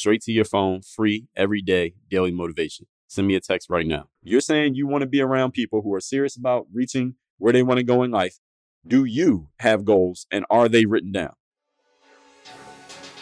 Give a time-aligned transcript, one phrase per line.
[0.00, 2.86] Straight to your phone, free every day, daily motivation.
[3.06, 4.08] Send me a text right now.
[4.22, 7.62] You're saying you want to be around people who are serious about reaching where they
[7.62, 8.38] want to go in life.
[8.86, 11.34] Do you have goals and are they written down?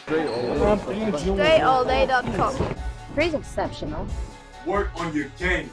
[0.07, 2.77] DreAllDay.com.
[3.13, 4.07] Pretty exceptional.
[4.65, 5.73] Work on your game.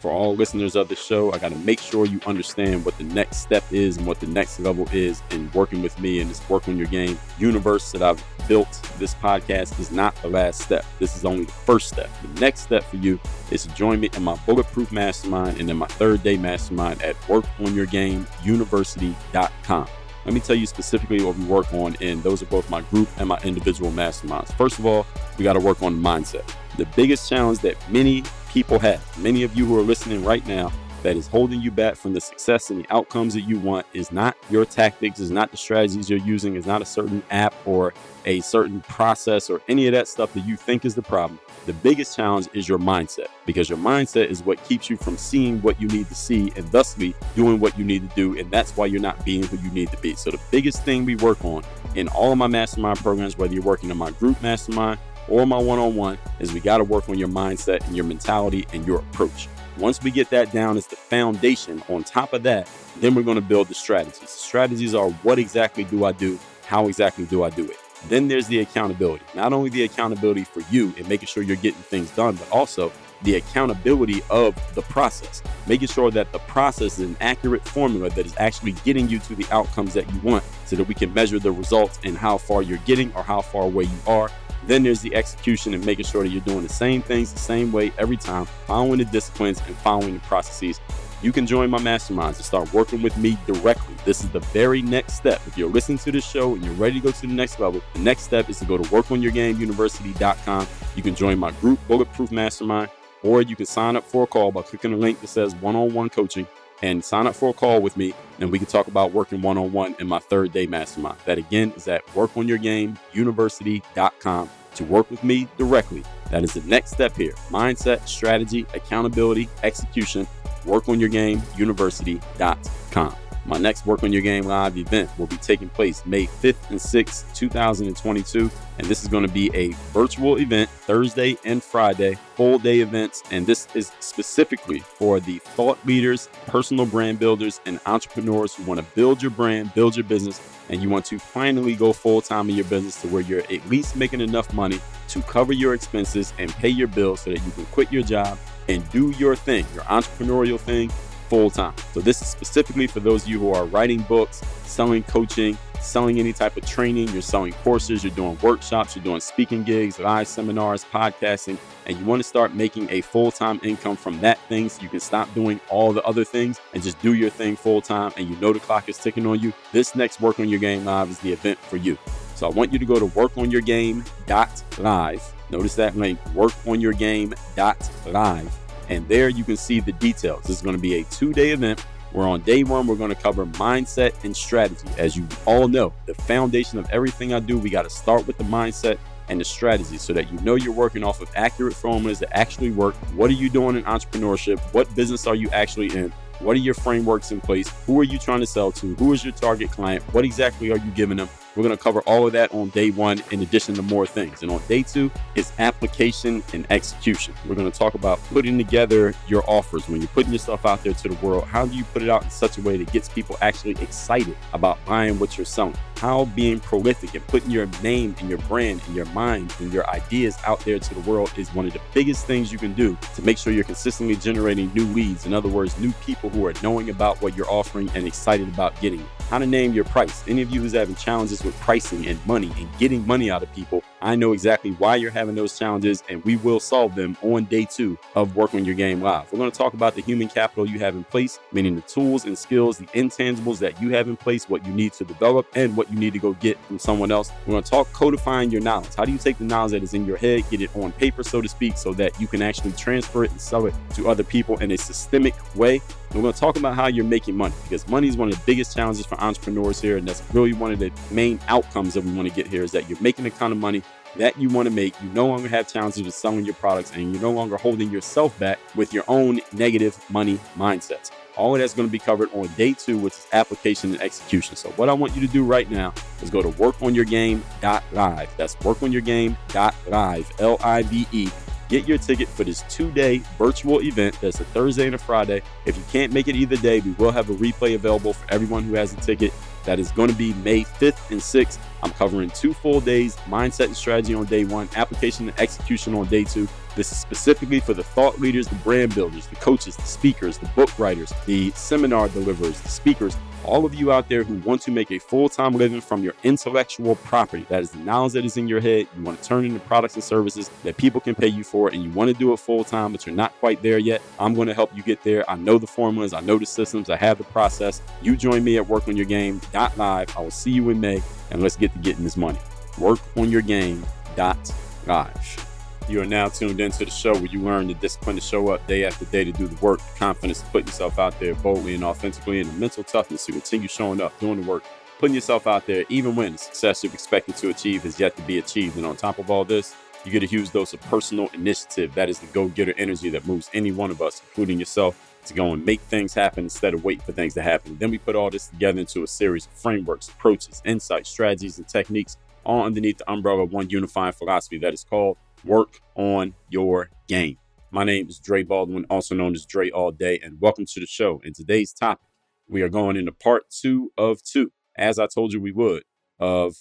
[0.00, 3.04] For all listeners of the show, I got to make sure you understand what the
[3.04, 6.48] next step is and what the next level is in working with me and this
[6.48, 8.72] Work on Your Game universe that I've built.
[8.98, 10.86] This podcast is not the last step.
[10.98, 12.08] This is only the first step.
[12.22, 15.76] The next step for you is to join me in my Bulletproof Mastermind and in
[15.76, 19.86] my third day mastermind at workonyourgameuniversity.com.
[20.24, 23.08] Let me tell you specifically what we work on, and those are both my group
[23.18, 24.50] and my individual masterminds.
[24.54, 25.06] First of all,
[25.36, 26.50] we got to work on mindset.
[26.78, 30.72] The biggest challenge that many people have, many of you who are listening right now,
[31.02, 34.12] that is holding you back from the success and the outcomes that you want is
[34.12, 37.94] not your tactics, is not the strategies you're using, is not a certain app or
[38.26, 41.40] a certain process or any of that stuff that you think is the problem.
[41.64, 45.62] The biggest challenge is your mindset because your mindset is what keeps you from seeing
[45.62, 48.38] what you need to see and thusly doing what you need to do.
[48.38, 50.14] And that's why you're not being who you need to be.
[50.16, 51.62] So, the biggest thing we work on
[51.94, 54.98] in all of my mastermind programs, whether you're working in my group mastermind
[55.30, 58.04] or my one on one, is we got to work on your mindset and your
[58.04, 59.48] mentality and your approach.
[59.78, 62.68] Once we get that down as the foundation, on top of that,
[62.98, 64.18] then we're going to build the strategies.
[64.18, 66.38] The strategies are what exactly do I do?
[66.66, 67.78] How exactly do I do it?
[68.08, 69.24] Then there's the accountability.
[69.34, 72.92] Not only the accountability for you and making sure you're getting things done, but also
[73.22, 78.24] the accountability of the process, making sure that the process is an accurate formula that
[78.24, 81.38] is actually getting you to the outcomes that you want so that we can measure
[81.38, 84.30] the results and how far you're getting or how far away you are.
[84.66, 87.72] Then there's the execution and making sure that you're doing the same things the same
[87.72, 90.80] way every time, following the disciplines and following the processes
[91.22, 93.94] you can join my masterminds and start working with me directly.
[94.04, 95.42] This is the very next step.
[95.46, 97.82] If you're listening to this show and you're ready to go to the next level,
[97.92, 100.66] the next step is to go to workonyourgameuniversity.com.
[100.96, 102.90] You can join my group, Bulletproof Mastermind,
[103.22, 105.76] or you can sign up for a call by clicking the link that says one
[105.76, 106.46] on one coaching
[106.82, 109.58] and sign up for a call with me, and we can talk about working one
[109.58, 111.18] on one in my third day mastermind.
[111.24, 116.04] That again is at workonyourgameuniversity.com to work with me directly.
[116.30, 120.26] That is the next step here mindset, strategy, accountability, execution
[120.66, 123.29] work on your game workonyourgameuniversity.com.
[123.50, 126.78] My next Work on Your Game Live event will be taking place May 5th and
[126.78, 128.48] 6th, 2022.
[128.78, 133.24] And this is going to be a virtual event Thursday and Friday, full day events.
[133.32, 138.78] And this is specifically for the thought leaders, personal brand builders, and entrepreneurs who want
[138.78, 142.48] to build your brand, build your business, and you want to finally go full time
[142.50, 144.78] in your business to where you're at least making enough money
[145.08, 148.38] to cover your expenses and pay your bills so that you can quit your job
[148.68, 150.88] and do your thing, your entrepreneurial thing,
[151.30, 151.72] full time.
[151.94, 156.18] So, this is specifically for those of you who are writing books, selling coaching, selling
[156.18, 160.28] any type of training, you're selling courses, you're doing workshops, you're doing speaking gigs, live
[160.28, 161.56] seminars, podcasting,
[161.86, 164.88] and you want to start making a full time income from that thing so you
[164.88, 168.28] can stop doing all the other things and just do your thing full time and
[168.28, 169.52] you know the clock is ticking on you.
[169.72, 171.96] This next Work on Your Game Live is the event for you.
[172.34, 175.34] So, I want you to go to workonyourgame.live.
[175.50, 180.42] Notice that link, workonyourgame.live and there you can see the details.
[180.42, 181.80] This is going to be a two day event
[182.12, 184.88] where on day one, we're going to cover mindset and strategy.
[184.98, 188.36] As you all know, the foundation of everything I do, we got to start with
[188.36, 188.98] the mindset
[189.28, 192.72] and the strategy so that you know you're working off of accurate formulas that actually
[192.72, 192.96] work.
[193.14, 194.58] What are you doing in entrepreneurship?
[194.74, 196.12] What business are you actually in?
[196.40, 197.68] What are your frameworks in place?
[197.86, 198.96] Who are you trying to sell to?
[198.96, 200.02] Who is your target client?
[200.12, 201.28] What exactly are you giving them?
[201.56, 204.42] We're going to cover all of that on day one, in addition to more things.
[204.42, 207.34] And on day two is application and execution.
[207.46, 210.92] We're going to talk about putting together your offers when you're putting yourself out there
[210.92, 211.44] to the world.
[211.44, 214.36] How do you put it out in such a way that gets people actually excited
[214.52, 215.76] about buying what you're selling?
[215.96, 219.88] How being prolific and putting your name and your brand and your mind and your
[219.90, 222.96] ideas out there to the world is one of the biggest things you can do
[223.16, 225.26] to make sure you're consistently generating new leads.
[225.26, 228.80] In other words, new people who are knowing about what you're offering and excited about
[228.80, 230.24] getting it how to name your price.
[230.26, 233.52] Any of you who's having challenges with pricing and money and getting money out of
[233.54, 237.44] people, I know exactly why you're having those challenges and we will solve them on
[237.44, 239.30] day two of Work on Your Game Live.
[239.30, 242.24] We're going to talk about the human capital you have in place, meaning the tools
[242.24, 245.76] and skills, the intangibles that you have in place, what you need to develop, and
[245.76, 247.30] what you need to go get from someone else.
[247.46, 248.94] We're going to talk codifying your knowledge.
[248.94, 251.22] How do you take the knowledge that is in your head, get it on paper,
[251.22, 254.24] so to speak, so that you can actually transfer it and sell it to other
[254.24, 255.80] people in a systemic way?
[256.14, 258.42] we're going to talk about how you're making money because money is one of the
[258.44, 259.96] biggest challenges for entrepreneurs here.
[259.96, 262.72] And that's really one of the main outcomes that we want to get here is
[262.72, 263.82] that you're making the kind of money
[264.16, 265.00] that you want to make.
[265.02, 268.38] You no longer have challenges with selling your products and you're no longer holding yourself
[268.38, 271.10] back with your own negative money mindsets.
[271.36, 274.56] All of that's going to be covered on day two, which is application and execution.
[274.56, 278.36] So, what I want you to do right now is go to workonyourgame.live.
[278.36, 281.30] That's workonyourgame.live, L I V E
[281.70, 285.40] Get your ticket for this two day virtual event that's a Thursday and a Friday.
[285.66, 288.64] If you can't make it either day, we will have a replay available for everyone
[288.64, 289.32] who has a ticket.
[289.64, 291.58] That is going to be May 5th and 6th.
[291.82, 296.06] I'm covering two full days mindset and strategy on day one, application and execution on
[296.06, 296.48] day two.
[296.76, 300.46] This is specifically for the thought leaders, the brand builders, the coaches, the speakers, the
[300.48, 304.70] book writers, the seminar deliverers, the speakers, all of you out there who want to
[304.70, 307.46] make a full time living from your intellectual property.
[307.48, 308.88] That is the knowledge that is in your head.
[308.96, 311.82] You want to turn into products and services that people can pay you for, and
[311.82, 314.02] you want to do it full time, but you're not quite there yet.
[314.18, 315.28] I'm going to help you get there.
[315.30, 317.82] I know the formulas, I know the systems, I have the process.
[318.02, 320.16] You join me at workonyourgame.live.
[320.16, 322.38] I will see you in May, and let's get to getting this money.
[322.76, 325.49] Workonyourgame.live.
[325.90, 328.64] You are now tuned into the show where you learn the discipline to show up
[328.68, 331.74] day after day to do the work, the confidence to put yourself out there boldly
[331.74, 334.62] and authentically, and the mental toughness to continue showing up, doing the work,
[335.00, 338.22] putting yourself out there, even when the success you've expected to achieve has yet to
[338.22, 338.76] be achieved.
[338.76, 341.92] And on top of all this, you get a huge dose of personal initiative.
[341.96, 345.34] That is the go getter energy that moves any one of us, including yourself, to
[345.34, 347.76] go and make things happen instead of waiting for things to happen.
[347.78, 351.66] Then we put all this together into a series of frameworks, approaches, insights, strategies, and
[351.66, 356.90] techniques, all underneath the umbrella of one unifying philosophy that is called work on your
[357.08, 357.36] game.
[357.70, 360.86] My name is Dre Baldwin, also known as Dre All Day, and welcome to the
[360.86, 361.20] show.
[361.24, 362.08] In today's topic,
[362.48, 365.84] we are going into part two of two, as I told you we would,
[366.18, 366.56] of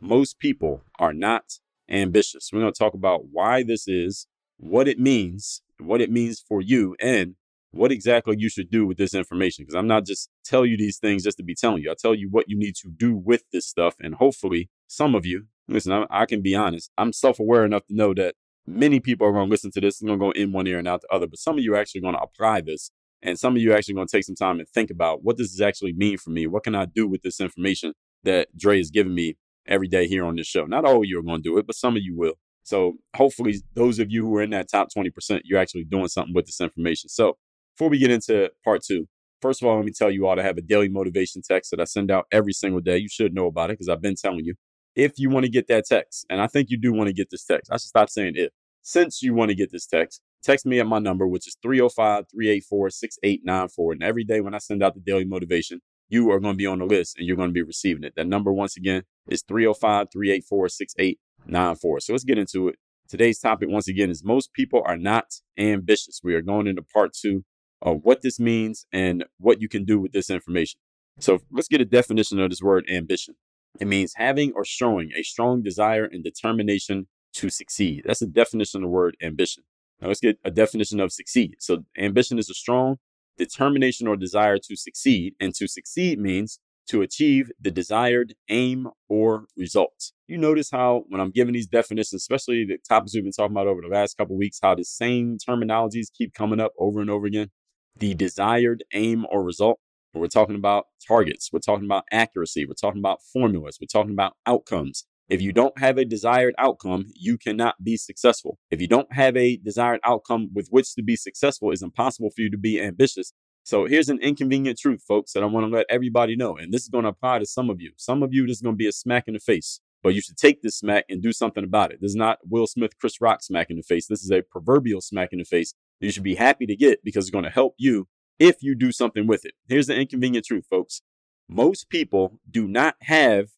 [0.00, 1.58] most people are not
[1.88, 2.50] ambitious.
[2.52, 4.26] We're going to talk about why this is,
[4.56, 7.34] what it means, what it means for you, and
[7.72, 9.64] what exactly you should do with this information.
[9.64, 11.90] Because I'm not just tell you these things just to be telling you.
[11.90, 15.26] I tell you what you need to do with this stuff, and hopefully some of
[15.26, 16.90] you Listen, I, I can be honest.
[16.98, 18.34] I'm self aware enough to know that
[18.66, 20.78] many people are going to listen to this and going to go in one ear
[20.78, 21.26] and out the other.
[21.26, 22.90] But some of you are actually going to apply this.
[23.22, 25.36] And some of you are actually going to take some time and think about what
[25.36, 26.46] does this actually mean for me?
[26.46, 27.92] What can I do with this information
[28.24, 29.36] that Dre is giving me
[29.66, 30.64] every day here on this show?
[30.64, 32.34] Not all of you are going to do it, but some of you will.
[32.62, 36.34] So hopefully, those of you who are in that top 20%, you're actually doing something
[36.34, 37.08] with this information.
[37.10, 37.36] So
[37.76, 39.06] before we get into part two,
[39.42, 41.80] first of all, let me tell you all to have a daily motivation text that
[41.80, 42.98] I send out every single day.
[42.98, 44.54] You should know about it because I've been telling you
[44.94, 47.30] if you want to get that text, and I think you do want to get
[47.30, 48.52] this text, I should stop saying if.
[48.82, 52.24] Since you want to get this text, text me at my number, which is 305
[52.30, 53.92] 384 6894.
[53.92, 56.66] And every day when I send out the daily motivation, you are going to be
[56.66, 58.14] on the list and you're going to be receiving it.
[58.16, 62.00] That number, once again, is 305 384 6894.
[62.00, 62.76] So let's get into it.
[63.08, 65.26] Today's topic, once again, is most people are not
[65.58, 66.20] ambitious.
[66.22, 67.44] We are going into part two
[67.82, 70.80] of what this means and what you can do with this information.
[71.18, 73.34] So let's get a definition of this word ambition.
[73.78, 78.02] It means having or showing a strong desire and determination to succeed.
[78.04, 79.64] That's the definition of the word ambition.
[80.00, 81.56] Now let's get a definition of succeed.
[81.60, 82.96] So ambition is a strong
[83.38, 86.58] determination or desire to succeed, and to succeed means
[86.88, 90.12] to achieve the desired aim or result.
[90.26, 93.68] You notice how when I'm giving these definitions, especially the topics we've been talking about
[93.68, 97.26] over the last couple weeks, how the same terminologies keep coming up over and over
[97.26, 97.50] again.
[97.96, 99.78] The desired aim or result.
[100.12, 101.50] We're talking about targets.
[101.52, 102.66] We're talking about accuracy.
[102.66, 103.78] We're talking about formulas.
[103.80, 105.06] We're talking about outcomes.
[105.28, 108.58] If you don't have a desired outcome, you cannot be successful.
[108.70, 112.42] If you don't have a desired outcome with which to be successful, it's impossible for
[112.42, 113.32] you to be ambitious.
[113.62, 116.56] So here's an inconvenient truth, folks, that I want to let everybody know.
[116.56, 117.92] And this is going to apply to some of you.
[117.96, 120.20] Some of you, this is going to be a smack in the face, but you
[120.20, 121.98] should take this smack and do something about it.
[122.00, 124.08] This is not Will Smith, Chris Rock smack in the face.
[124.08, 127.26] This is a proverbial smack in the face you should be happy to get because
[127.26, 128.08] it's going to help you
[128.40, 129.52] if you do something with it.
[129.68, 131.02] Here's the inconvenient truth, folks.
[131.48, 133.50] Most people do not have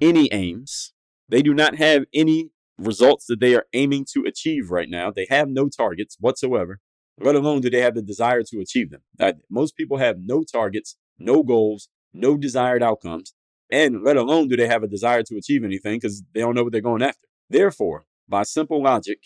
[0.00, 0.92] any aims.
[1.28, 5.10] They do not have any results that they are aiming to achieve right now.
[5.10, 6.80] They have no targets whatsoever,
[7.18, 9.02] let alone do they have the desire to achieve them.
[9.20, 13.34] Uh, most people have no targets, no goals, no desired outcomes,
[13.70, 16.64] and let alone do they have a desire to achieve anything because they don't know
[16.64, 17.28] what they're going after.
[17.48, 19.18] Therefore, by simple logic,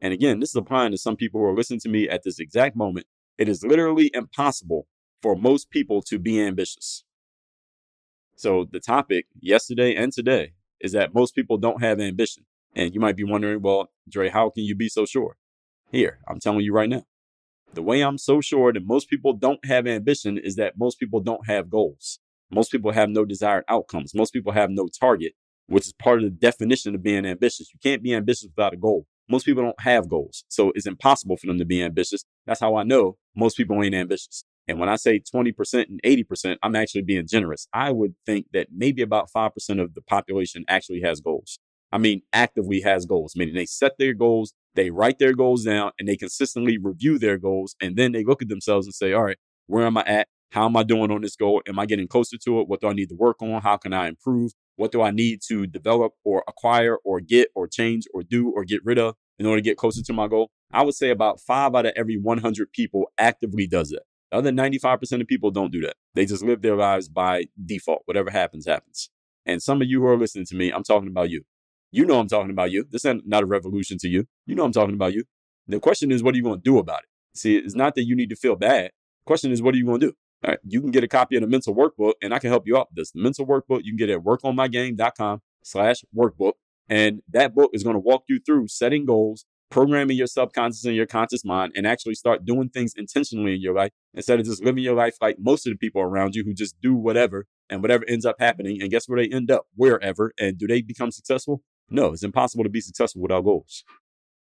[0.00, 2.38] and again, this is applying to some people who are listening to me at this
[2.38, 3.06] exact moment,
[3.38, 4.86] it is literally impossible
[5.22, 7.04] for most people to be ambitious.
[8.36, 12.44] So the topic yesterday and today is that most people don't have ambition.
[12.74, 15.36] And you might be wondering, well, Dre, how can you be so sure?
[15.90, 17.04] Here, I'm telling you right now.
[17.72, 21.20] The way I'm so sure that most people don't have ambition is that most people
[21.20, 22.18] don't have goals.
[22.50, 24.14] Most people have no desired outcomes.
[24.14, 25.32] Most people have no target,
[25.66, 27.72] which is part of the definition of being ambitious.
[27.72, 29.06] You can't be ambitious without a goal.
[29.28, 30.44] Most people don't have goals.
[30.48, 32.24] So it's impossible for them to be ambitious.
[32.46, 34.44] That's how I know most people ain't ambitious.
[34.68, 37.68] And when I say 20% and 80%, I'm actually being generous.
[37.72, 41.58] I would think that maybe about 5% of the population actually has goals.
[41.92, 45.92] I mean, actively has goals, meaning they set their goals, they write their goals down,
[45.98, 47.76] and they consistently review their goals.
[47.80, 50.28] And then they look at themselves and say, all right, where am I at?
[50.50, 51.62] How am I doing on this goal?
[51.68, 52.68] Am I getting closer to it?
[52.68, 53.62] What do I need to work on?
[53.62, 54.52] How can I improve?
[54.76, 58.64] What do I need to develop or acquire or get or change or do or
[58.64, 60.50] get rid of in order to get closer to my goal?
[60.72, 64.02] I would say about five out of every 100 people actively does that.
[64.30, 65.94] The other 95% of people don't do that.
[66.14, 68.02] They just live their lives by default.
[68.06, 69.10] Whatever happens, happens.
[69.44, 71.42] And some of you who are listening to me, I'm talking about you.
[71.92, 72.84] You know I'm talking about you.
[72.90, 74.26] This is not a revolution to you.
[74.44, 75.24] You know I'm talking about you.
[75.68, 77.38] The question is, what are you going to do about it?
[77.38, 78.86] See, it's not that you need to feel bad.
[78.86, 80.12] The question is, what are you going to do?
[80.44, 82.76] Right, you can get a copy of the mental workbook and I can help you
[82.76, 83.10] out with this.
[83.12, 86.52] The mental workbook, you can get it at workonmygame.com slash workbook.
[86.88, 90.94] And that book is going to walk you through setting goals, programming your subconscious and
[90.94, 94.62] your conscious mind, and actually start doing things intentionally in your life instead of just
[94.62, 97.82] living your life like most of the people around you who just do whatever and
[97.82, 98.80] whatever ends up happening.
[98.80, 99.66] And guess where they end up?
[99.74, 100.32] Wherever.
[100.38, 101.62] And do they become successful?
[101.88, 103.84] No, it's impossible to be successful without goals.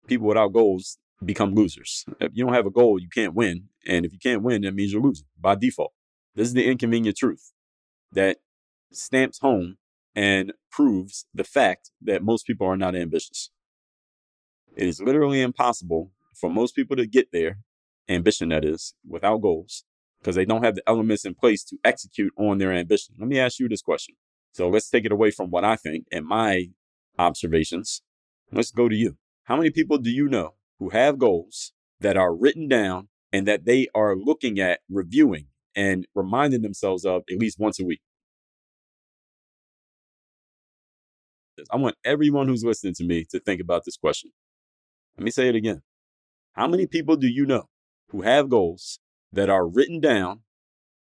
[0.08, 2.06] People without goals become losers.
[2.20, 3.70] If you don't have a goal, you can't win.
[3.88, 5.94] And if you can't win, that means you're losing by default.
[6.36, 7.54] This is the inconvenient truth
[8.12, 8.38] that
[8.92, 9.78] stamps home
[10.16, 13.52] and proves the fact that most people are not ambitious.
[14.76, 17.60] It is literally impossible for most people to get there,
[18.10, 19.86] ambition that is, without goals,
[20.20, 23.16] because they don't have the elements in place to execute on their ambition.
[23.18, 24.16] Let me ask you this question.
[24.52, 26.68] So let's take it away from what I think and my
[27.18, 28.02] observations.
[28.52, 29.18] Let's go to you.
[29.44, 33.66] How many people do you know who have goals that are written down and that
[33.66, 38.02] they are looking at, reviewing, and reminding themselves of at least once a week?
[41.72, 44.32] I want everyone who's listening to me to think about this question.
[45.18, 45.82] Let me say it again.
[46.54, 47.70] How many people do you know
[48.10, 49.00] who have goals
[49.32, 50.42] that are written down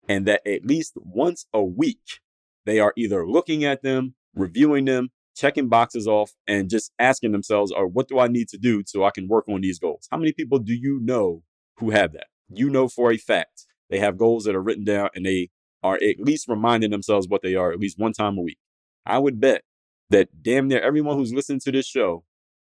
[0.08, 2.20] and that at least once a week
[2.66, 7.72] they are either looking at them, reviewing them, checking boxes off, and just asking themselves,
[7.72, 10.08] or what do I need to do so I can work on these goals?
[10.12, 11.44] How many people do you know
[11.78, 12.28] who have that?
[12.50, 15.50] You know for a fact they have goals that are written down and they
[15.84, 18.58] are at least reminding themselves what they are at least one time a week.
[19.06, 19.64] I would bet
[20.10, 22.24] that damn near everyone who's listening to this show,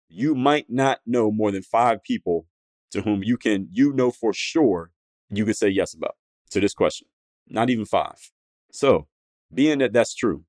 [0.10, 2.48] you might not know more than five people
[2.92, 4.92] to whom you can, you know for sure,
[5.30, 6.16] you can say yes about
[6.52, 7.08] to this question.
[7.48, 8.32] Not even five.
[8.72, 9.08] So,
[9.54, 10.44] being that that's true,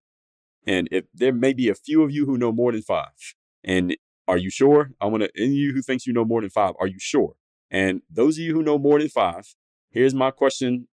[0.69, 3.35] and if there may be a few of you who know more than five,
[3.65, 3.97] and
[4.29, 4.91] are you sure?
[5.01, 6.99] I want to, any of you who thinks you know more than five, are you
[6.99, 7.37] sure?
[7.71, 9.55] And those of you who know more than five,
[9.89, 10.87] here's my question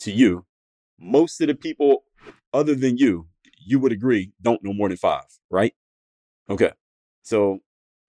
[0.00, 0.46] to you.
[0.96, 2.04] Most of the people
[2.52, 3.26] other than you,
[3.58, 5.74] you would agree, don't know more than five, right?
[6.48, 6.70] Okay.
[7.22, 7.58] So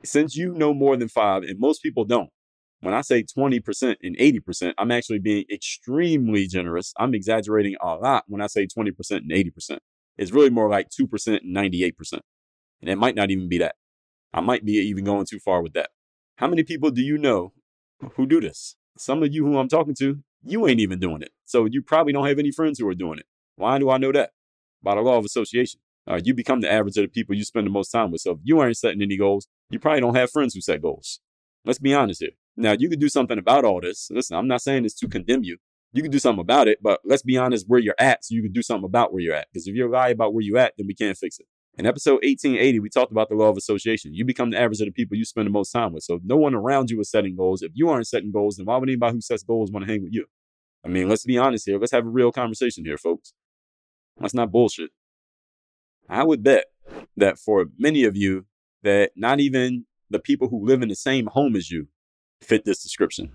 [0.03, 2.29] since you know more than five, and most people don't,
[2.81, 6.93] when I say 20% and 80%, I'm actually being extremely generous.
[6.95, 9.79] I'm exaggerating a lot when I say 20% and 80%.
[10.17, 12.19] It's really more like 2% and 98%.
[12.81, 13.75] And it might not even be that.
[14.33, 15.89] I might be even going too far with that.
[16.37, 17.53] How many people do you know
[18.15, 18.75] who do this?
[18.97, 21.31] Some of you who I'm talking to, you ain't even doing it.
[21.45, 23.25] So you probably don't have any friends who are doing it.
[23.55, 24.31] Why do I know that?
[24.83, 25.79] By the law of association.
[26.09, 28.21] Uh, you become the average of the people you spend the most time with.
[28.21, 31.19] So if you aren't setting any goals, you probably don't have friends who set goals.
[31.65, 32.31] Let's be honest here.
[32.55, 34.09] Now, you could do something about all this.
[34.09, 35.57] Listen, I'm not saying this to condemn you.
[35.97, 38.43] You can do something about it, but let's be honest where you're at so you
[38.43, 39.47] can do something about where you're at.
[39.51, 41.47] Because if you're lie about where you're at, then we can't fix it.
[41.75, 44.13] In episode 1880, we talked about the law of association.
[44.13, 46.03] You become the average of the people you spend the most time with.
[46.03, 47.63] So no one around you is setting goals.
[47.63, 50.03] If you aren't setting goals, then why would anybody who sets goals want to hang
[50.03, 50.27] with you?
[50.85, 51.79] I mean, let's be honest here.
[51.79, 53.33] Let's have a real conversation here, folks.
[54.19, 54.91] That's not bullshit.
[56.07, 56.65] I would bet
[57.15, 58.45] that for many of you,
[58.83, 61.87] that not even the people who live in the same home as you
[62.39, 63.31] fit this description.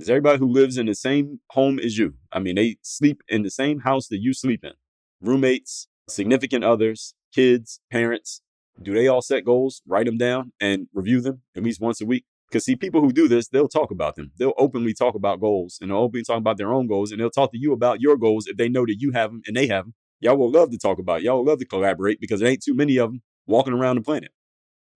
[0.00, 2.14] Is everybody who lives in the same home as you.
[2.32, 4.72] I mean, they sleep in the same house that you sleep in.
[5.20, 8.40] Roommates, significant others, kids, parents,
[8.82, 12.06] do they all set goals, write them down, and review them at least once a
[12.06, 12.24] week?
[12.48, 14.32] Because see, people who do this, they'll talk about them.
[14.38, 17.30] They'll openly talk about goals and they'll openly talk about their own goals and they'll
[17.30, 19.66] talk to you about your goals if they know that you have them and they
[19.66, 19.94] have them.
[20.20, 21.24] Y'all will love to talk about it.
[21.24, 24.02] Y'all will love to collaborate because there ain't too many of them walking around the
[24.02, 24.30] planet.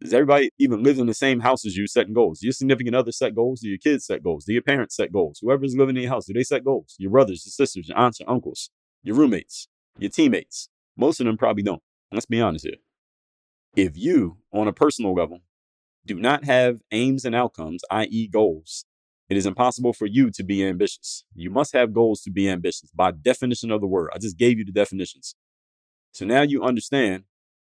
[0.05, 2.41] Does everybody even live in the same house as you setting goals?
[2.41, 3.61] Do your significant other set goals?
[3.61, 4.45] Do your kids set goals?
[4.45, 5.39] Do your parents set goals?
[5.41, 6.95] Whoever's living in your house, do they set goals?
[6.99, 8.69] Your brothers, your sisters, your aunts, your uncles,
[9.03, 9.67] your roommates,
[9.99, 10.69] your teammates.
[10.95, 11.83] Most of them probably don't.
[12.13, 12.77] Let's be honest here.
[13.77, 15.41] If you, on a personal level,
[16.05, 18.85] do not have aims and outcomes, i.e., goals,
[19.31, 21.25] it is impossible for you to be ambitious.
[21.35, 24.11] You must have goals to be ambitious by definition of the word.
[24.15, 25.35] I just gave you the definitions.
[26.13, 27.25] So now you understand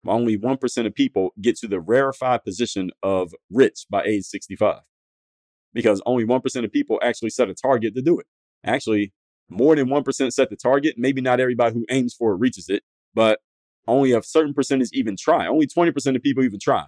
[0.07, 4.81] only 1% of people get to the rarefied position of rich by age 65.
[5.73, 8.25] Because only 1% of people actually set a target to do it.
[8.63, 9.13] Actually,
[9.49, 10.95] more than 1% set the target.
[10.97, 12.83] Maybe not everybody who aims for it reaches it,
[13.13, 13.39] but
[13.87, 15.47] only a certain percentage even try.
[15.47, 16.85] Only 20% of people even try,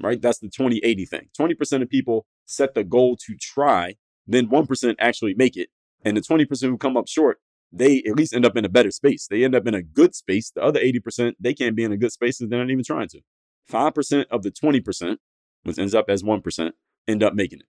[0.00, 0.20] right?
[0.20, 1.28] That's the 2080 thing.
[1.38, 3.94] 20% of people set the goal to try,
[4.26, 5.68] then 1% actually make it.
[6.04, 7.38] And the 20% who come up short,
[7.76, 9.26] they at least end up in a better space.
[9.26, 10.50] They end up in a good space.
[10.50, 13.08] The other 80%, they can't be in a good space because they're not even trying
[13.08, 13.20] to.
[13.70, 15.16] 5% of the 20%,
[15.64, 16.72] which ends up as 1%,
[17.08, 17.66] end up making it.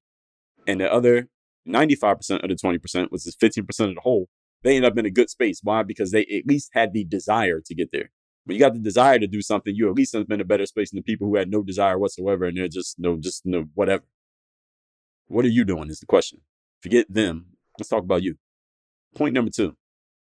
[0.67, 1.29] And the other
[1.67, 4.29] 95% of the 20%, which is 15% of the whole,
[4.63, 5.61] they end up in a good space.
[5.63, 5.83] Why?
[5.83, 8.11] Because they at least had the desire to get there.
[8.45, 10.45] When you got the desire to do something, you at least end up in a
[10.45, 13.43] better space than the people who had no desire whatsoever and they're just no, just
[13.45, 14.03] no, whatever.
[15.27, 16.41] What are you doing is the question.
[16.81, 17.47] Forget them.
[17.79, 18.35] Let's talk about you.
[19.15, 19.75] Point number two.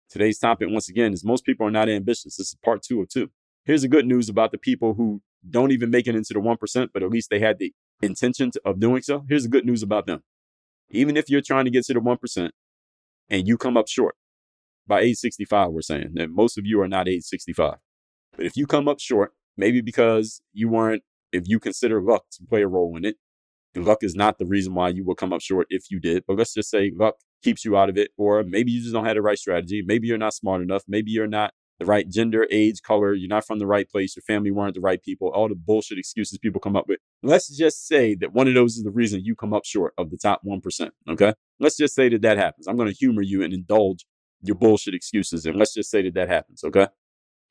[0.09, 2.37] Today's topic, once again, is most people are not ambitious.
[2.37, 3.29] This is part two of two.
[3.65, 6.89] Here's the good news about the people who don't even make it into the 1%,
[6.93, 9.25] but at least they had the intention of doing so.
[9.27, 10.23] Here's the good news about them.
[10.89, 12.49] Even if you're trying to get to the 1%
[13.29, 14.15] and you come up short
[14.87, 17.75] by age 65, we're saying that most of you are not age 65.
[18.35, 22.43] But if you come up short, maybe because you weren't, if you consider luck to
[22.47, 23.17] play a role in it,
[23.75, 26.23] luck is not the reason why you will come up short if you did.
[26.25, 29.05] But let's just say luck keeps you out of it, or maybe you just don't
[29.05, 29.83] have the right strategy.
[29.85, 30.83] Maybe you're not smart enough.
[30.87, 33.13] Maybe you're not the right gender, age, color.
[33.13, 34.15] You're not from the right place.
[34.15, 35.29] Your family weren't the right people.
[35.29, 36.99] All the bullshit excuses people come up with.
[37.21, 40.09] Let's just say that one of those is the reason you come up short of
[40.09, 40.89] the top 1%.
[41.09, 41.33] Okay.
[41.59, 42.67] Let's just say that that happens.
[42.67, 44.05] I'm going to humor you and indulge
[44.41, 45.45] your bullshit excuses.
[45.45, 46.63] And let's just say that that happens.
[46.63, 46.87] Okay.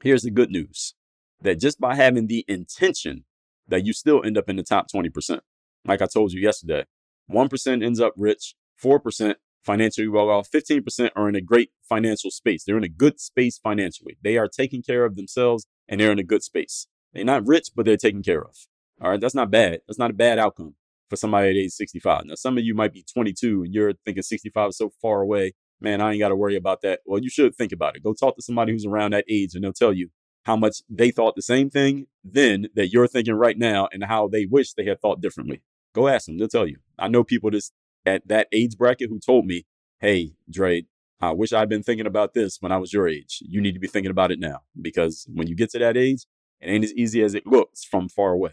[0.03, 0.95] Here's the good news
[1.41, 3.25] that just by having the intention
[3.69, 5.41] that you still end up in the top 20%.
[5.85, 6.85] Like I told you yesterday,
[7.31, 9.35] 1% ends up rich, 4%
[9.67, 12.65] financially well uh, off, 15% are in a great financial space.
[12.65, 14.17] They're in a good space financially.
[14.23, 16.87] They are taking care of themselves and they're in a good space.
[17.13, 18.57] They're not rich, but they're taken care of.
[19.03, 19.21] All right.
[19.21, 19.81] That's not bad.
[19.87, 20.77] That's not a bad outcome
[21.11, 22.23] for somebody at age 65.
[22.25, 25.53] Now, some of you might be 22 and you're thinking 65 is so far away.
[25.81, 27.01] Man, I ain't got to worry about that.
[27.05, 28.03] Well, you should think about it.
[28.03, 30.09] Go talk to somebody who's around that age and they'll tell you
[30.45, 34.29] how much they thought the same thing then that you're thinking right now and how
[34.29, 35.61] they wish they had thought differently.
[35.95, 36.39] Go ask them.
[36.39, 36.79] They'll tell you.
[36.99, 37.73] I know people this
[38.07, 39.67] at that age bracket who told me,
[40.01, 40.85] Hey, Dre,
[41.21, 43.43] I wish I'd been thinking about this when I was your age.
[43.43, 46.27] You need to be thinking about it now because when you get to that age,
[46.61, 48.53] it ain't as easy as it looks from far away.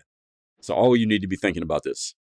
[0.62, 2.16] So all you need to be thinking about this.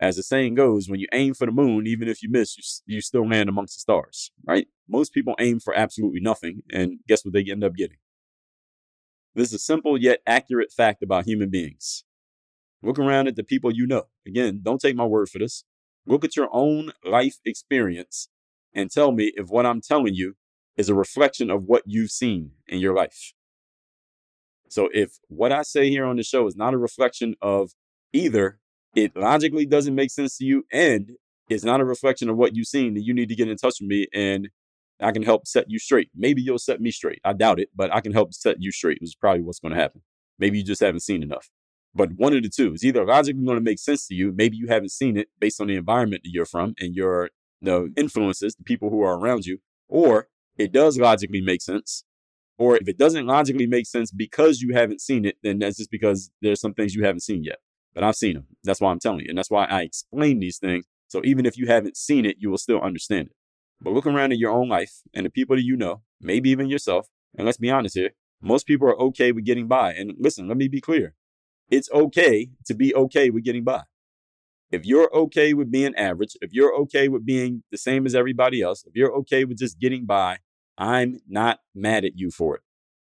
[0.00, 2.96] As the saying goes, when you aim for the moon, even if you miss, you,
[2.96, 4.66] you still land amongst the stars, right?
[4.88, 7.98] Most people aim for absolutely nothing, and guess what they end up getting?
[9.36, 12.02] This is a simple yet accurate fact about human beings.
[12.82, 14.08] Look around at the people you know.
[14.26, 15.64] Again, don't take my word for this.
[16.06, 18.28] Look at your own life experience
[18.74, 20.34] and tell me if what I'm telling you
[20.76, 23.32] is a reflection of what you've seen in your life.
[24.68, 27.72] So if what I say here on the show is not a reflection of
[28.12, 28.58] either
[28.94, 31.12] it logically doesn't make sense to you and
[31.48, 33.76] it's not a reflection of what you've seen, then you need to get in touch
[33.80, 34.48] with me and
[35.00, 36.10] I can help set you straight.
[36.14, 37.20] Maybe you'll set me straight.
[37.24, 39.74] I doubt it, but I can help set you straight, which is probably what's going
[39.74, 40.02] to happen.
[40.38, 41.50] Maybe you just haven't seen enough.
[41.94, 44.32] But one of the two is either logically going to make sense to you.
[44.34, 47.92] Maybe you haven't seen it based on the environment that you're from and your the
[47.96, 50.28] influences, the people who are around you, or
[50.58, 52.04] it does logically make sense.
[52.58, 55.90] Or if it doesn't logically make sense because you haven't seen it, then that's just
[55.90, 57.58] because there's some things you haven't seen yet.
[57.94, 58.46] But I've seen them.
[58.64, 59.26] That's why I'm telling you.
[59.28, 60.84] And that's why I explain these things.
[61.08, 63.36] So even if you haven't seen it, you will still understand it.
[63.80, 66.68] But look around at your own life and the people that you know, maybe even
[66.68, 67.08] yourself.
[67.36, 68.10] And let's be honest here.
[68.40, 69.92] Most people are okay with getting by.
[69.92, 71.14] And listen, let me be clear
[71.72, 73.82] it's okay to be okay with getting by.
[74.70, 78.60] If you're okay with being average, if you're okay with being the same as everybody
[78.60, 80.38] else, if you're okay with just getting by,
[80.76, 82.62] I'm not mad at you for it.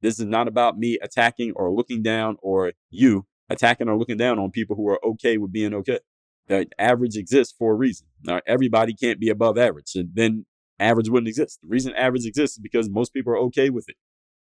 [0.03, 4.40] This is not about me attacking or looking down or you attacking or looking down
[4.40, 6.01] on people who are okay with being okay.
[6.49, 8.09] The average exists for a reason.
[8.25, 10.47] Now, everybody can't be above average, and then
[10.81, 11.61] average wouldn't exist.
[11.62, 13.97] The reason average exists is because most people are okay with it.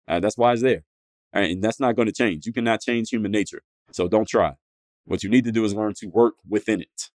[0.09, 0.85] Uh, that's why it's there.
[1.33, 2.47] And that's not going to change.
[2.47, 3.63] You cannot change human nature.
[3.93, 4.55] So don't try.
[5.05, 7.11] What you need to do is learn to work within it.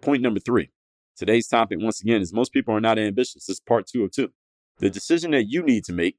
[0.00, 0.70] Point number three.
[1.16, 3.46] Today's topic, once again, is most people are not ambitious.
[3.46, 4.30] This is part two of two.
[4.78, 6.16] The decision that you need to make,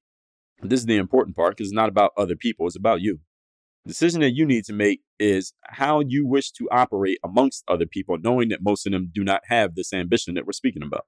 [0.62, 3.20] this is the important part because it's not about other people, it's about you.
[3.86, 7.86] The decision that you need to make is how you wish to operate amongst other
[7.86, 11.06] people, knowing that most of them do not have this ambition that we're speaking about.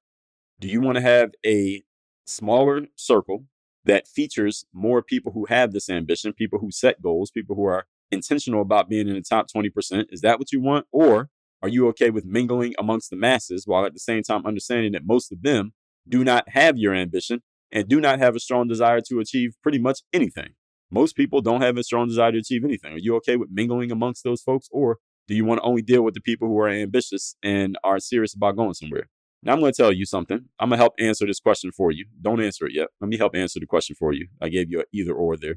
[0.60, 1.84] Do you want to have a
[2.26, 3.46] smaller circle
[3.86, 7.86] that features more people who have this ambition, people who set goals, people who are
[8.12, 10.06] intentional about being in the top 20%?
[10.12, 10.86] Is that what you want?
[10.92, 11.30] Or
[11.62, 15.06] are you okay with mingling amongst the masses while at the same time understanding that
[15.06, 15.74] most of them
[16.08, 17.42] do not have your ambition
[17.72, 20.50] and do not have a strong desire to achieve pretty much anything?
[20.92, 22.94] Most people don't have a strong desire to achieve anything.
[22.94, 24.68] Are you okay with mingling amongst those folks?
[24.72, 28.00] Or do you want to only deal with the people who are ambitious and are
[28.00, 29.10] serious about going somewhere?
[29.42, 30.46] Now, I'm going to tell you something.
[30.60, 32.06] I'm going to help answer this question for you.
[32.22, 32.88] Don't answer it yet.
[33.00, 34.28] Let me help answer the question for you.
[34.42, 35.56] I gave you an either or there.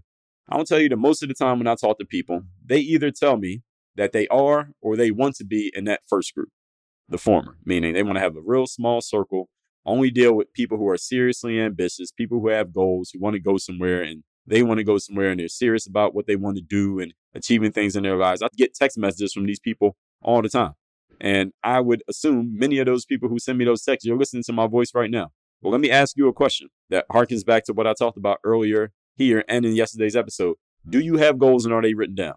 [0.49, 2.79] I will tell you that most of the time when I talk to people, they
[2.79, 3.63] either tell me
[3.97, 6.49] that they are or they want to be in that first group,
[7.09, 9.49] the former, meaning they want to have a real small circle,
[9.85, 13.41] only deal with people who are seriously ambitious, people who have goals, who want to
[13.41, 16.57] go somewhere and they want to go somewhere and they're serious about what they want
[16.57, 18.41] to do and achieving things in their lives.
[18.41, 20.73] I get text messages from these people all the time.
[21.21, 24.45] And I would assume many of those people who send me those texts, you're listening
[24.45, 25.33] to my voice right now.
[25.61, 28.39] Well, let me ask you a question that harkens back to what I talked about
[28.45, 30.57] earlier here and in yesterday's episode.
[30.89, 32.35] Do you have goals and are they written down?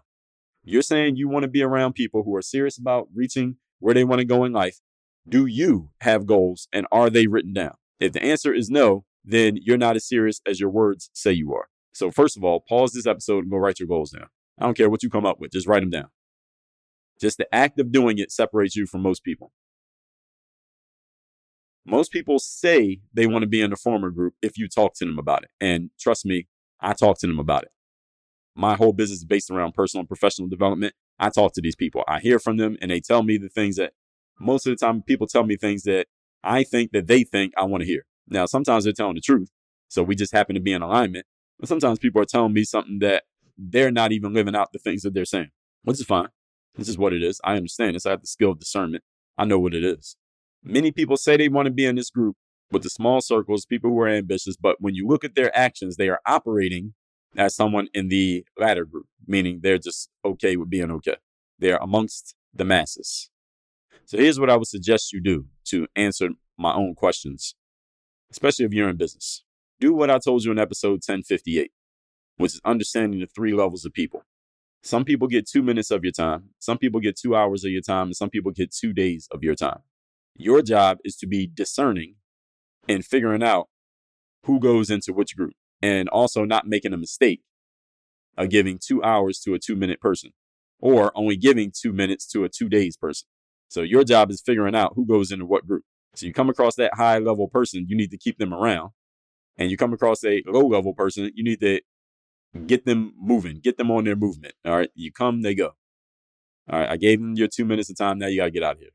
[0.64, 4.04] You're saying you want to be around people who are serious about reaching where they
[4.04, 4.80] want to go in life.
[5.28, 7.74] Do you have goals and are they written down?
[7.98, 11.54] If the answer is no, then you're not as serious as your words say you
[11.54, 11.68] are.
[11.92, 14.26] So, first of all, pause this episode and go write your goals down.
[14.58, 16.08] I don't care what you come up with, just write them down.
[17.20, 19.52] Just the act of doing it separates you from most people.
[21.84, 25.04] Most people say they want to be in the former group if you talk to
[25.04, 25.50] them about it.
[25.60, 26.46] And trust me,
[26.82, 27.70] I talk to them about it.
[28.54, 30.94] My whole business is based around personal and professional development.
[31.18, 32.04] I talk to these people.
[32.06, 33.92] I hear from them and they tell me the things that
[34.40, 36.06] most of the time people tell me things that
[36.42, 38.04] I think that they think I want to hear.
[38.28, 39.50] Now, sometimes they're telling the truth.
[39.88, 41.26] So we just happen to be in alignment.
[41.60, 43.24] But sometimes people are telling me something that
[43.56, 45.50] they're not even living out the things that they're saying,
[45.84, 46.28] which is fine.
[46.74, 47.40] This is what it is.
[47.44, 48.06] I understand this.
[48.06, 49.04] I have the skill of discernment.
[49.38, 50.16] I know what it is.
[50.64, 52.36] Many people say they want to be in this group
[52.72, 55.96] with the small circles, people who are ambitious, but when you look at their actions,
[55.96, 56.94] they are operating
[57.36, 61.16] as someone in the latter group, meaning they're just okay with being okay.
[61.58, 63.30] They're amongst the masses.
[64.04, 67.54] So here's what I would suggest you do to answer my own questions,
[68.30, 69.44] especially if you're in business.
[69.80, 71.70] Do what I told you in episode 1058,
[72.36, 74.24] which is understanding the three levels of people.
[74.82, 77.82] Some people get two minutes of your time, some people get two hours of your
[77.82, 79.80] time, and some people get two days of your time.
[80.36, 82.16] Your job is to be discerning
[82.88, 83.68] and figuring out
[84.44, 87.42] who goes into which group and also not making a mistake
[88.36, 90.30] of giving two hours to a two minute person
[90.78, 93.28] or only giving two minutes to a two days person.
[93.68, 95.84] So your job is figuring out who goes into what group.
[96.14, 98.90] So you come across that high level person, you need to keep them around.
[99.56, 101.80] And you come across a low level person, you need to
[102.66, 104.54] get them moving, get them on their movement.
[104.64, 104.90] All right.
[104.94, 105.72] You come, they go.
[106.70, 106.88] All right.
[106.88, 108.18] I gave them your two minutes of time.
[108.18, 108.90] Now you got to get out of here.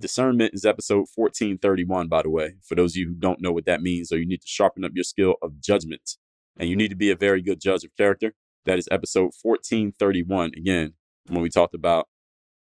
[0.00, 3.66] Discernment is episode 1431, by the way, for those of you who don't know what
[3.66, 6.16] that means, or you need to sharpen up your skill of judgment
[6.56, 8.34] and you need to be a very good judge of character.
[8.64, 10.94] That is episode 1431, again,
[11.28, 12.08] when we talked about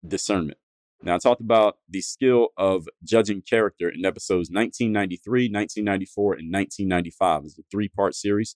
[0.05, 0.57] discernment.
[1.01, 7.45] Now, I talked about the skill of judging character in episodes 1993, 1994, and 1995.
[7.45, 8.55] It's a three part series.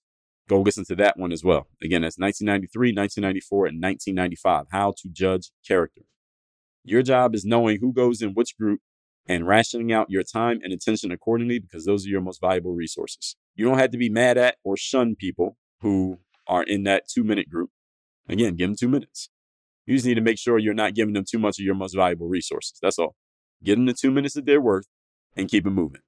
[0.49, 1.67] Go listen to that one as well.
[1.81, 4.65] Again, that's 1993, 1994, and 1995.
[4.71, 6.01] How to judge character.
[6.83, 8.81] Your job is knowing who goes in which group
[9.27, 13.35] and rationing out your time and attention accordingly because those are your most valuable resources.
[13.55, 17.23] You don't have to be mad at or shun people who are in that two
[17.23, 17.69] minute group.
[18.27, 19.29] Again, give them two minutes.
[19.85, 21.95] You just need to make sure you're not giving them too much of your most
[21.95, 22.77] valuable resources.
[22.81, 23.15] That's all.
[23.63, 24.87] Give them the two minutes that they're worth
[25.35, 26.01] and keep it moving.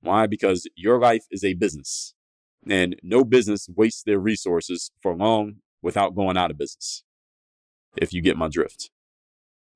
[0.00, 0.26] Why?
[0.26, 2.14] Because your life is a business
[2.68, 7.02] and no business wastes their resources for long without going out of business.
[7.96, 8.90] If you get my drift.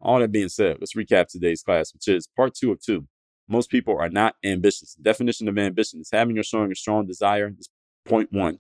[0.03, 3.07] All that being said, let's recap today's class, which is part two of two.
[3.49, 4.95] Most people are not ambitious.
[4.95, 7.51] Definition of ambition is having or showing a strong desire.
[7.51, 7.69] This
[8.05, 8.59] point one.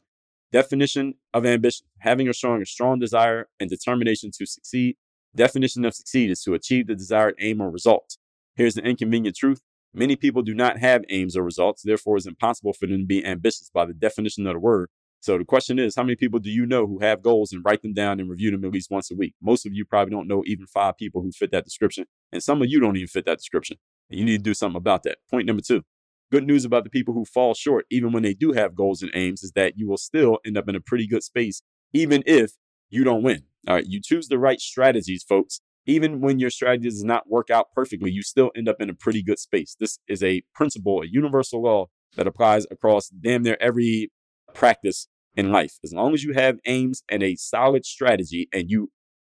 [0.52, 4.96] Definition of ambition having or showing a strong desire and determination to succeed.
[5.34, 8.18] Definition of succeed is to achieve the desired aim or result.
[8.54, 9.62] Here's the inconvenient truth
[9.94, 13.24] many people do not have aims or results, therefore, it's impossible for them to be
[13.24, 14.88] ambitious by the definition of the word.
[15.22, 17.82] So the question is, how many people do you know who have goals and write
[17.82, 19.34] them down and review them at least once a week?
[19.40, 22.60] Most of you probably don't know even five people who fit that description, and some
[22.60, 23.78] of you don't even fit that description.
[24.10, 25.18] And you need to do something about that.
[25.30, 25.82] Point number two.
[26.30, 29.12] Good news about the people who fall short, even when they do have goals and
[29.14, 32.52] aims, is that you will still end up in a pretty good space even if
[32.90, 33.42] you don't win.
[33.68, 33.86] All right.
[33.86, 35.60] You choose the right strategies, folks.
[35.86, 38.94] Even when your strategy does not work out perfectly, you still end up in a
[38.94, 39.76] pretty good space.
[39.78, 44.10] This is a principle, a universal law that applies across damn near every
[44.54, 45.78] practice in life.
[45.82, 48.90] As long as you have aims and a solid strategy and you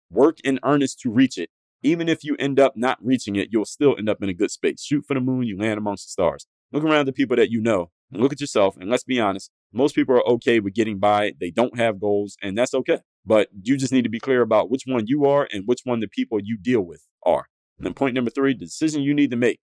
[0.09, 1.49] work in earnest to reach it,
[1.83, 4.51] even if you end up not reaching it, you'll still end up in a good
[4.51, 4.83] space.
[4.83, 6.45] Shoot for the moon, you land amongst the stars.
[6.71, 8.77] Look around the people that you know look at yourself.
[8.77, 11.33] And let's be honest, most people are okay with getting by.
[11.39, 12.99] They don't have goals, and that's okay.
[13.25, 15.99] But you just need to be clear about which one you are and which one
[15.99, 17.47] the people you deal with are.
[17.77, 19.59] And then point number three, the decision you need to make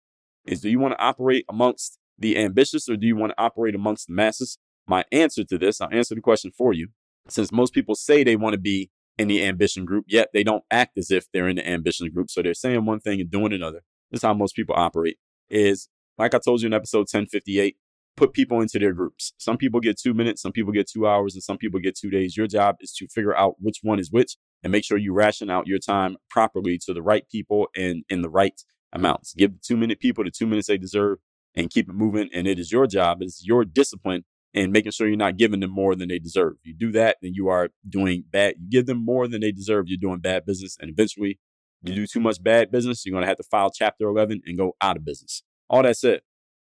[0.47, 3.75] is do you want to operate amongst the ambitious or do you want to operate
[3.75, 4.59] amongst the masses?
[4.87, 6.89] My answer to this, I'll answer the question for you.
[7.29, 10.65] Since most people say they want to be in the ambition group, yet they don't
[10.71, 12.31] act as if they're in the ambition group.
[12.31, 13.83] So they're saying one thing and doing another.
[14.11, 15.19] This is how most people operate.
[15.51, 17.77] Is like I told you in episode 1058,
[18.17, 19.33] put people into their groups.
[19.39, 22.11] Some people get two minutes, some people get two hours, and some people get two
[22.11, 22.37] days.
[22.37, 25.51] Your job is to figure out which one is which and make sure you ration
[25.51, 28.61] out your time properly to the right people and in the right
[28.93, 29.35] amounts.
[29.35, 31.19] Give the two minute people the two minutes they deserve
[31.55, 32.29] and keep it moving.
[32.33, 34.25] And it is your job, it's your discipline
[34.57, 36.55] and making sure you're not giving them more than they deserve.
[36.65, 38.55] You do that, then you are doing bad.
[38.59, 40.79] You give them more than they deserve, you're doing bad business.
[40.81, 41.39] And eventually,
[41.83, 44.59] you do too much bad business, you're going to have to file Chapter 11 and
[44.59, 45.43] go out of business.
[45.69, 46.21] All that said,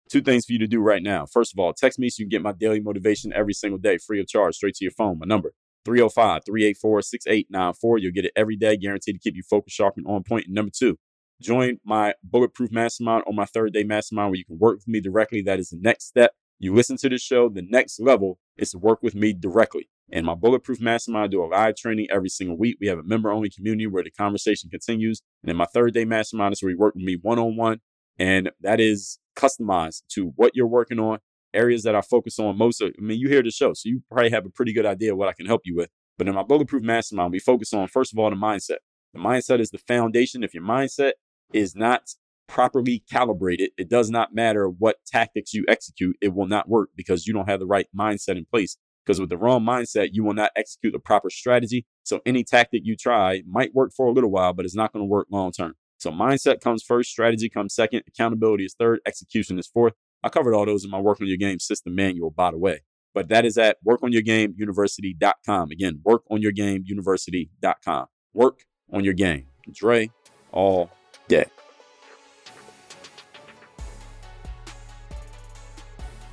[0.09, 1.25] two things for you to do right now.
[1.25, 3.97] First of all, text me so you can get my daily motivation every single day,
[3.97, 5.19] free of charge, straight to your phone.
[5.19, 7.97] My number, 305 384 6894.
[7.97, 10.45] You'll get it every day, guaranteed to keep you focused, sharp, and on point.
[10.45, 10.97] And number two,
[11.41, 15.01] join my Bulletproof Mastermind on my third day mastermind where you can work with me
[15.01, 15.41] directly.
[15.41, 18.77] That is the next step you listen to the show, the next level is to
[18.77, 19.89] work with me directly.
[20.11, 22.77] And my Bulletproof Mastermind, I do a live training every single week.
[22.79, 25.21] We have a member only community where the conversation continues.
[25.41, 27.79] And then my third day mastermind is where you work with me one on one.
[28.19, 31.19] And that is customized to what you're working on,
[31.53, 32.93] areas that I focus on most of.
[32.97, 35.29] I mean, you hear the show, so you probably have a pretty good idea what
[35.29, 35.89] I can help you with.
[36.17, 38.77] But in my Bulletproof Mastermind, we focus on, first of all, the mindset.
[39.13, 40.43] The mindset is the foundation.
[40.43, 41.13] If your mindset
[41.51, 42.13] is not
[42.47, 47.27] properly calibrated, it does not matter what tactics you execute, it will not work because
[47.27, 48.77] you don't have the right mindset in place.
[49.05, 51.85] Because with the wrong mindset, you will not execute the proper strategy.
[52.03, 55.03] So any tactic you try might work for a little while, but it's not going
[55.03, 55.73] to work long term.
[55.97, 59.93] So mindset comes first, strategy comes second, accountability is third, execution is fourth.
[60.23, 62.81] I covered all those in my Work on Your Game system manual, by the way.
[63.13, 65.71] But that is at workonyourgameuniversity.com.
[65.71, 68.05] Again, workonyourgameuniversity.com.
[68.33, 69.47] Work on your game.
[69.71, 70.09] Dre
[70.51, 70.89] all
[71.27, 71.45] day.